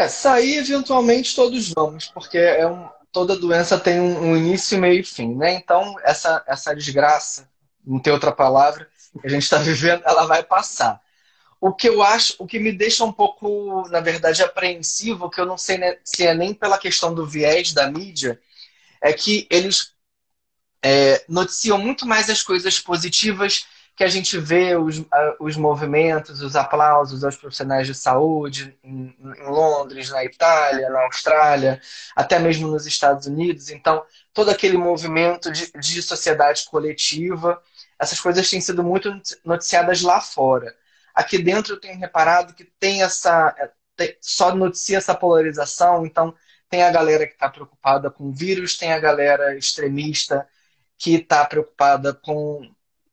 [0.01, 5.01] É, sair eventualmente todos vamos, porque é um, toda doença tem um, um, início, meio
[5.01, 5.53] e fim, né?
[5.53, 7.47] Então, essa, essa desgraça,
[7.85, 8.89] não tem outra palavra,
[9.21, 10.99] que a gente está vivendo, ela vai passar.
[11.61, 15.45] O que eu acho, o que me deixa um pouco, na verdade, apreensivo, que eu
[15.45, 18.41] não sei né, se é nem pela questão do viés da mídia,
[19.03, 19.93] é que eles
[20.83, 23.67] é, noticiam muito mais as coisas positivas
[24.01, 25.05] que a gente vê os,
[25.39, 31.79] os movimentos, os aplausos aos profissionais de saúde em, em, Londres, na Itália, na Austrália,
[32.17, 33.69] até mesmo nos Estados Unidos.
[33.69, 37.63] Então, todo aquele movimento de, de sociedade coletiva,
[37.99, 39.13] essas coisas têm sido muito
[39.45, 40.75] noticiadas lá fora.
[41.15, 43.55] Aqui dentro eu tenho reparado que tem essa.
[43.95, 46.35] Tem, só noticia essa polarização, então
[46.71, 50.49] tem a galera que está preocupada com o vírus, tem a galera extremista
[50.97, 52.63] que está preocupada com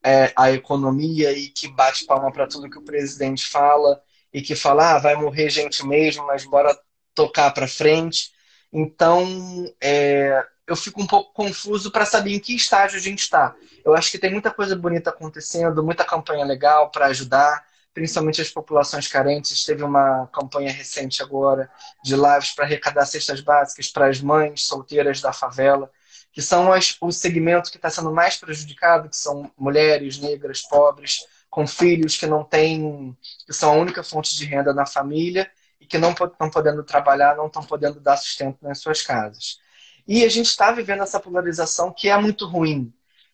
[0.04, 4.00] é, a economia e que bate palma para tudo que o presidente fala
[4.32, 6.78] e que fala, ah, vai morrer gente mesmo, mas bora
[7.14, 8.30] tocar para frente.
[8.72, 13.54] Então, é, eu fico um pouco confuso para saber em que estágio a gente está.
[13.84, 17.66] Eu acho que tem muita coisa bonita acontecendo, muita campanha legal para ajudar
[17.98, 19.64] principalmente as populações carentes.
[19.64, 21.68] Teve uma campanha recente agora
[22.04, 25.90] de lives para arrecadar cestas básicas para as mães solteiras da favela,
[26.32, 31.18] que são as, o segmento que está sendo mais prejudicado, que são mulheres negras, pobres,
[31.50, 35.86] com filhos que não têm, que são a única fonte de renda na família e
[35.86, 39.58] que não estão podendo trabalhar, não estão podendo dar sustento nas suas casas.
[40.06, 42.92] E a gente está vivendo essa polarização que é muito ruim.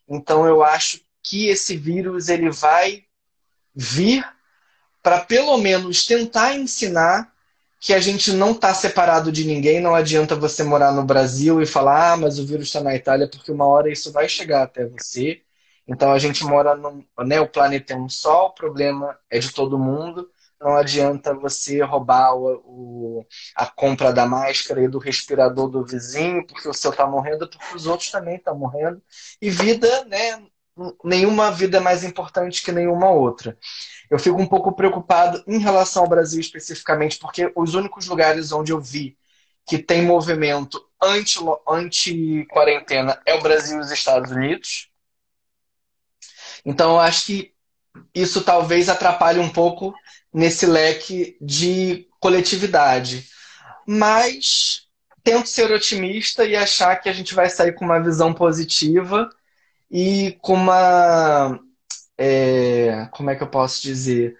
[0.08, 3.04] Então eu acho que esse vírus ele vai
[3.74, 4.24] vir
[5.02, 7.33] para pelo menos tentar ensinar
[7.84, 9.78] que a gente não está separado de ninguém.
[9.78, 13.28] Não adianta você morar no Brasil e falar, ah, mas o vírus está na Itália,
[13.28, 15.42] porque uma hora isso vai chegar até você.
[15.86, 17.04] Então a gente mora no.
[17.26, 20.30] Né, o planeta é um só, o problema é de todo mundo.
[20.58, 26.46] Não adianta você roubar o, o, a compra da máscara e do respirador do vizinho,
[26.46, 29.02] porque o seu está morrendo, porque os outros também estão morrendo.
[29.42, 30.42] E vida, né?
[31.04, 33.56] Nenhuma vida é mais importante que nenhuma outra.
[34.10, 38.72] Eu fico um pouco preocupado em relação ao Brasil especificamente, porque os únicos lugares onde
[38.72, 39.16] eu vi
[39.66, 44.90] que tem movimento anti-quarentena anti é o Brasil e os Estados Unidos.
[46.64, 47.52] Então, eu acho que
[48.14, 49.94] isso talvez atrapalhe um pouco
[50.32, 53.28] nesse leque de coletividade.
[53.86, 54.88] Mas
[55.22, 59.30] tento ser otimista e achar que a gente vai sair com uma visão positiva
[59.96, 61.60] e com uma.
[62.18, 64.36] É, como é que eu posso dizer?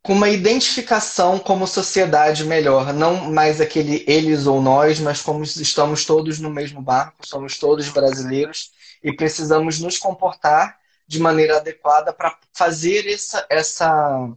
[0.00, 2.92] Com uma identificação como sociedade melhor.
[2.92, 7.88] Não mais aquele eles ou nós, mas como estamos todos no mesmo barco, somos todos
[7.88, 8.70] brasileiros
[9.02, 14.28] e precisamos nos comportar de maneira adequada para fazer essa, essa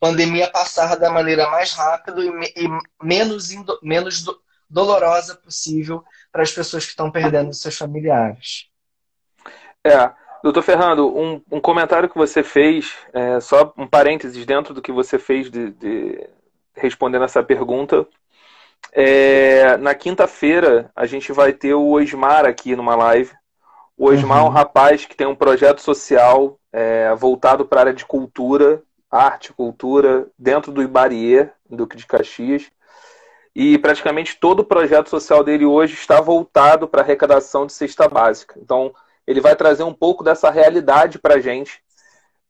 [0.00, 2.68] pandemia passar da maneira mais rápida e, e
[3.02, 4.40] menos, indo, menos do,
[4.70, 8.68] dolorosa possível para as pessoas que estão perdendo seus familiares.
[9.88, 14.82] É, doutor Fernando, um, um comentário que você fez, é, só um parênteses dentro do
[14.82, 16.28] que você fez de, de
[16.74, 18.06] respondendo essa pergunta.
[18.92, 23.32] É, na quinta-feira a gente vai ter o Osmar aqui numa live.
[23.96, 24.44] O Osmar uhum.
[24.44, 24.52] é um uhum.
[24.52, 30.28] rapaz que tem um projeto social é, voltado para a área de cultura, arte, cultura,
[30.38, 32.70] dentro do Ibarier, Duque de Caxias.
[33.54, 38.54] E praticamente todo o projeto social dele hoje está voltado para arrecadação de cesta básica.
[38.62, 38.94] Então,
[39.28, 41.80] ele vai trazer um pouco dessa realidade para a gente,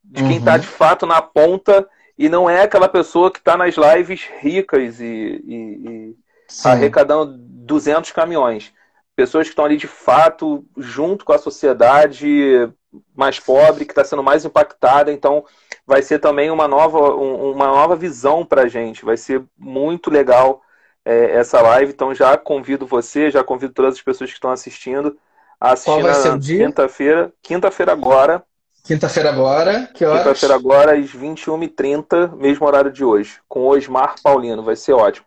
[0.03, 0.61] de quem está uhum.
[0.61, 1.87] de fato na ponta
[2.17, 6.17] e não é aquela pessoa que está nas lives ricas e, e, e
[6.65, 8.73] arrecadando 200 caminhões
[9.19, 12.71] pessoas que estão ali de fato junto com a sociedade
[13.17, 15.13] mais pobre, que está sendo mais impactada.
[15.13, 15.45] Então,
[15.85, 19.05] vai ser também uma nova, uma nova visão para a gente.
[19.05, 20.63] Vai ser muito legal
[21.05, 21.93] é, essa live.
[21.93, 25.19] Então, já convido você, já convido todas as pessoas que estão assistindo
[25.61, 26.67] a assistir Qual vai ser o dia?
[26.67, 27.33] quinta-feira.
[27.43, 28.43] Quinta-feira agora.
[28.85, 30.23] Quinta-feira agora, que horas?
[30.23, 34.63] Quinta-feira agora, às 21h30, mesmo horário de hoje, com o Osmar Paulino.
[34.63, 35.27] Vai ser ótimo.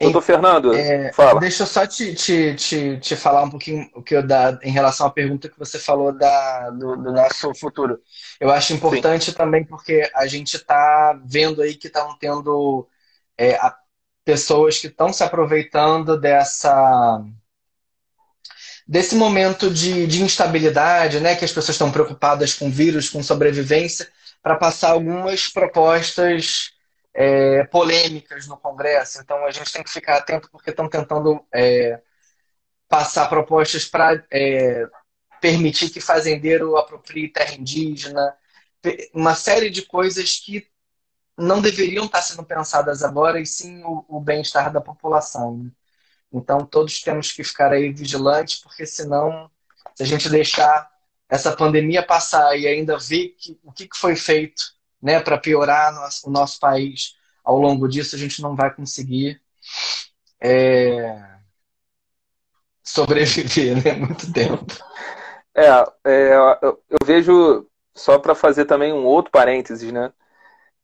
[0.00, 1.40] Doutor Fernando, é, fala.
[1.40, 4.70] Deixa eu só te, te, te, te falar um pouquinho o que eu dá em
[4.70, 7.98] relação à pergunta que você falou da, do, do nosso futuro.
[8.38, 9.36] Eu acho importante Sim.
[9.36, 12.86] também porque a gente está vendo aí que estão tendo
[13.36, 13.58] é,
[14.24, 17.20] pessoas que estão se aproveitando dessa
[18.88, 24.10] desse momento de, de instabilidade, né, que as pessoas estão preocupadas com vírus, com sobrevivência,
[24.42, 26.72] para passar algumas propostas
[27.12, 29.20] é, polêmicas no Congresso.
[29.20, 32.00] Então a gente tem que ficar atento porque estão tentando é,
[32.88, 34.86] passar propostas para é,
[35.40, 38.34] permitir que fazendeiro aproprie terra indígena,
[39.12, 40.66] uma série de coisas que
[41.36, 45.70] não deveriam estar sendo pensadas agora e sim o, o bem-estar da população.
[46.32, 49.50] Então todos temos que ficar aí vigilantes porque senão
[49.94, 50.88] se a gente deixar
[51.28, 54.62] essa pandemia passar e ainda ver que, o que foi feito
[55.02, 55.92] né, para piorar
[56.24, 59.40] o nosso país ao longo disso, a gente não vai conseguir
[60.40, 61.20] é,
[62.82, 64.66] sobreviver né, muito tempo.
[65.54, 65.66] É,
[66.04, 70.12] é eu, eu vejo, só para fazer também um outro parênteses, né?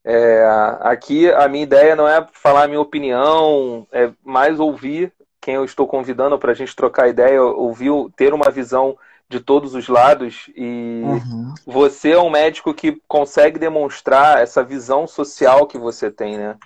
[0.07, 0.44] É,
[0.80, 5.12] aqui a minha ideia não é falar a minha opinião, é mais ouvir
[5.44, 8.96] quem eu estou convidando para a gente trocar ideia, ouvir, ter uma visão
[9.28, 11.54] de todos os lados e uhum.
[11.66, 16.57] você é um médico que consegue demonstrar essa visão social que você tem, né?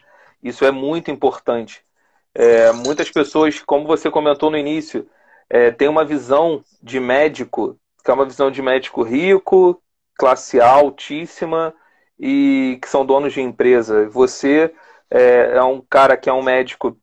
[0.41, 1.85] Isso é muito importante.
[2.33, 5.09] É, muitas pessoas, como você comentou no início,
[5.51, 9.83] é, tem uma visão de médico que é uma visão de médico rico,
[10.17, 11.75] classe altíssima
[12.17, 14.09] e que são donos de empresa.
[14.11, 14.73] Você
[15.11, 16.97] é, é um cara que é um médico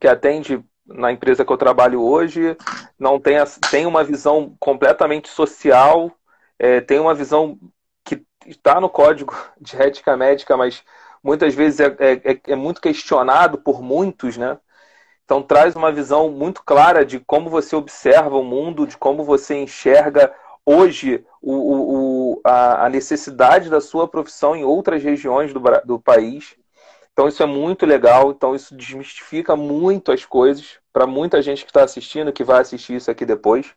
[0.00, 2.56] que atende na empresa que eu trabalho hoje,
[2.98, 3.36] não tem,
[3.70, 6.10] tem uma visão completamente social,
[6.58, 7.58] é, tem uma visão
[8.04, 10.82] que está no código de ética médica, mas
[11.22, 14.58] muitas vezes é, é, é, é, muito questionado por muitos, né?
[15.24, 19.54] Então traz uma visão muito clara de como você observa o mundo, de como você
[19.62, 20.34] enxerga
[20.66, 26.56] hoje o, o, a, a necessidade da sua profissão em outras regiões do, do país.
[27.12, 31.70] Então isso é muito legal, então isso desmistifica muito as coisas para muita gente que
[31.70, 33.74] está assistindo, que vai assistir isso aqui depois.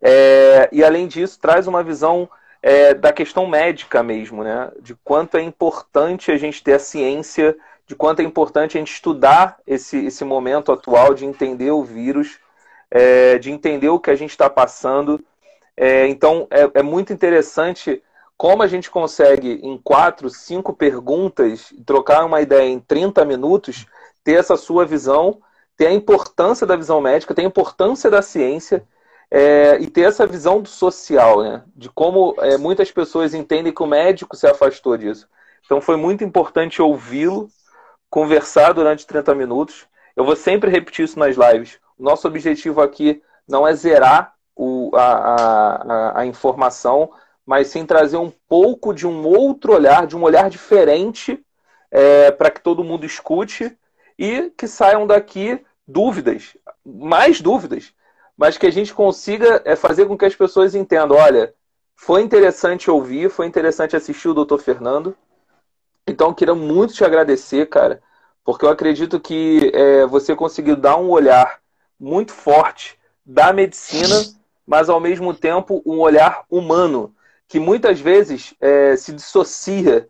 [0.00, 2.28] É, e além disso, traz uma visão
[2.62, 4.70] é, da questão médica mesmo, né?
[4.80, 7.56] De quanto é importante a gente ter a ciência,
[7.86, 12.38] de quanto é importante a gente estudar esse, esse momento atual, de entender o vírus,
[12.90, 15.22] é, de entender o que a gente está passando.
[15.76, 18.02] É, então, é, é muito interessante
[18.40, 23.84] como a gente consegue, em quatro, cinco perguntas, trocar uma ideia em 30 minutos,
[24.24, 25.42] ter essa sua visão,
[25.76, 28.82] ter a importância da visão médica, ter a importância da ciência
[29.30, 31.62] é, e ter essa visão do social, né?
[31.76, 35.28] De como é, muitas pessoas entendem que o médico se afastou disso.
[35.66, 37.46] Então foi muito importante ouvi-lo,
[38.08, 39.86] conversar durante 30 minutos.
[40.16, 41.78] Eu vou sempre repetir isso nas lives.
[41.98, 47.10] Nosso objetivo aqui não é zerar o, a, a, a informação,
[47.50, 51.44] mas sim trazer um pouco de um outro olhar, de um olhar diferente,
[51.90, 53.76] é, para que todo mundo escute
[54.16, 57.92] e que saiam daqui dúvidas, mais dúvidas,
[58.36, 61.52] mas que a gente consiga é, fazer com que as pessoas entendam: olha,
[61.96, 64.58] foi interessante ouvir, foi interessante assistir o Dr.
[64.58, 65.16] Fernando.
[66.06, 68.00] Então, queria muito te agradecer, cara,
[68.44, 71.58] porque eu acredito que é, você conseguiu dar um olhar
[71.98, 72.96] muito forte
[73.26, 74.14] da medicina,
[74.64, 77.12] mas ao mesmo tempo um olhar humano,
[77.50, 80.08] que muitas vezes é, se dissocia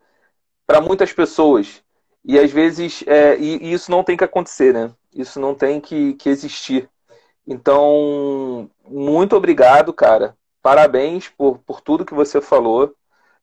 [0.66, 1.82] para muitas pessoas.
[2.22, 4.93] E às vezes é, e, e, isso não tem que acontecer, né?
[5.14, 6.88] Isso não tem que, que existir.
[7.47, 10.36] Então, muito obrigado, cara.
[10.62, 12.95] Parabéns por, por tudo que você falou.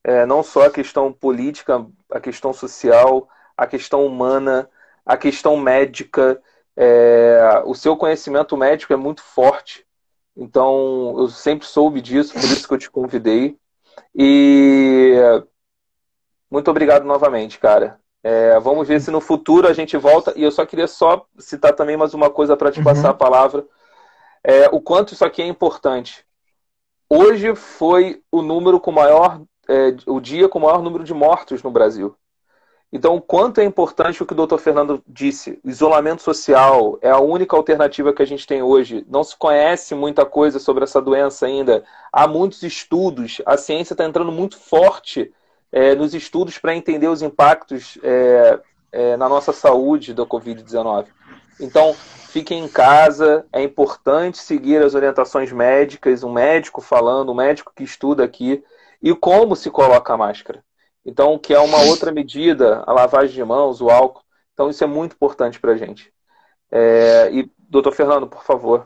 [0.04, 3.28] É, não só a questão política, a questão social,
[3.58, 4.70] a questão humana,
[5.04, 6.39] a questão médica.
[6.76, 9.88] É, o seu conhecimento médico é muito forte.
[10.36, 13.58] Então, eu sempre soube disso, por isso que eu te convidei.
[14.16, 15.16] E
[16.50, 18.00] muito obrigado novamente, cara.
[18.24, 20.34] É, vamos ver se no futuro a gente volta.
[20.36, 22.86] E eu só queria só citar também mais uma coisa para te uhum.
[22.86, 23.66] passar a palavra.
[24.43, 26.26] É, o quanto isso aqui é importante.
[27.10, 31.64] Hoje foi o número com maior, é, o dia com o maior número de mortos
[31.64, 32.16] no Brasil.
[32.91, 37.19] Então, o quanto é importante o que o doutor Fernando disse: isolamento social é a
[37.19, 39.05] única alternativa que a gente tem hoje.
[39.09, 41.83] Não se conhece muita coisa sobre essa doença ainda.
[42.11, 45.33] Há muitos estudos, a ciência está entrando muito forte
[45.71, 48.59] é, nos estudos para entender os impactos é,
[48.91, 51.07] é, na nossa saúde da Covid-19.
[51.59, 57.73] Então, fiquem em casa, é importante seguir as orientações médicas, um médico falando, um médico
[57.75, 58.63] que estuda aqui,
[59.01, 60.63] e como se coloca a máscara.
[61.08, 64.22] Então, que é uma outra medida, a lavagem de mãos, o álcool.
[64.53, 66.12] Então, isso é muito importante para a gente.
[66.70, 68.86] É, e, doutor Fernando, por favor.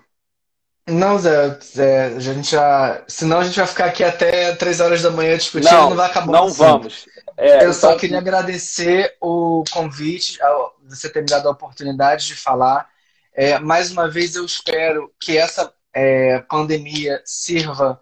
[0.87, 3.03] Não, Zé, Zé, a gente já.
[3.07, 6.09] Senão a gente vai ficar aqui até três horas da manhã discutindo não, não vai
[6.09, 6.57] acabar Não assim.
[6.57, 7.05] vamos.
[7.37, 7.99] É, eu só então...
[7.99, 10.37] queria agradecer o convite,
[10.87, 12.87] você ter me dado a oportunidade de falar.
[13.33, 17.99] É, mais uma vez, eu espero que essa é, pandemia sirva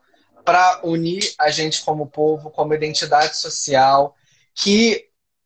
[0.49, 4.15] para unir a gente como povo, como identidade social,
[4.55, 5.05] que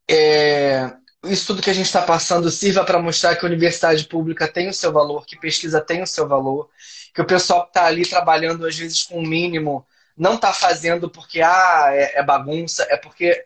[0.09, 0.93] é,
[1.25, 4.69] isso tudo que a gente está passando sirva para mostrar que a universidade pública tem
[4.69, 6.69] o seu valor, que pesquisa tem o seu valor,
[7.13, 9.85] que o pessoal que está ali trabalhando, às vezes, com o mínimo,
[10.15, 13.45] não está fazendo porque ah, é, é bagunça, é porque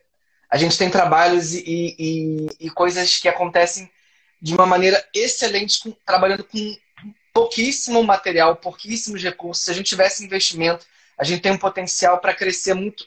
[0.52, 3.90] a gente tem trabalhos e, e, e coisas que acontecem
[4.40, 6.78] de uma maneira excelente, com, trabalhando com
[7.34, 9.66] pouquíssimo material, pouquíssimos recursos.
[9.66, 10.86] Se a gente tivesse investimento,
[11.18, 13.06] a gente tem um potencial para crescer muito,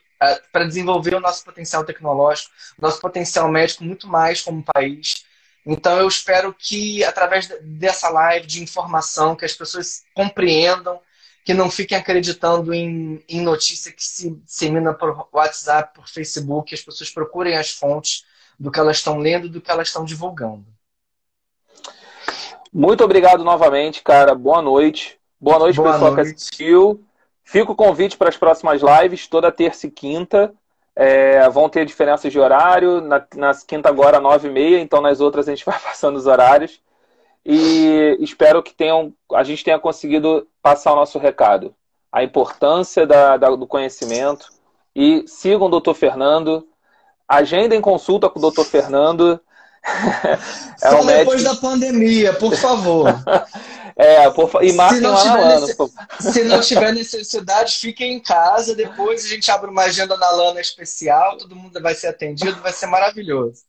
[0.53, 5.25] para desenvolver o nosso potencial tecnológico, nosso potencial médico muito mais como país.
[5.65, 11.01] Então eu espero que através dessa live de informação, que as pessoas compreendam
[11.45, 16.83] que não fiquem acreditando em, em notícia que se dissemina por WhatsApp, por Facebook, as
[16.83, 18.25] pessoas procurem as fontes
[18.59, 20.67] do que elas estão lendo e do que elas estão divulgando.
[22.73, 24.35] Muito obrigado novamente, cara.
[24.35, 25.19] Boa noite.
[25.41, 26.29] Boa noite, Boa pessoal noite.
[26.29, 27.05] que assistiu.
[27.51, 30.55] Fica o convite para as próximas lives, toda terça e quinta.
[30.95, 33.01] É, vão ter diferenças de horário.
[33.01, 36.29] Na, na quinta agora, nove e meia, então nas outras a gente vai passando os
[36.29, 36.81] horários
[37.45, 41.75] e espero que tenham, a gente tenha conseguido passar o nosso recado.
[42.13, 44.49] A importância da, da, do conhecimento.
[44.95, 46.69] E sigam o doutor Fernando.
[47.29, 49.41] Agendem consulta com o doutor Fernando.
[49.83, 51.63] é Só um depois médico...
[51.63, 53.09] da pandemia, por favor.
[54.01, 54.51] é, por...
[54.63, 55.67] e marquem lá na Lana.
[56.19, 58.75] Se não tiver necessidade, fiquem em casa.
[58.75, 61.37] Depois a gente abre uma agenda na Lana especial.
[61.37, 62.63] Todo mundo vai ser atendido.
[62.63, 63.63] Vai ser maravilhoso.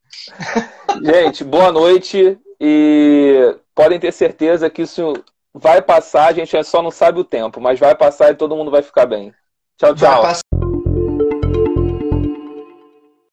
[1.04, 2.40] Gente, boa noite.
[2.60, 5.14] E podem ter certeza que isso
[5.54, 8.72] vai passar, a gente só não sabe o tempo, mas vai passar e todo mundo
[8.72, 9.34] vai ficar bem.
[9.78, 10.61] Tchau, tchau.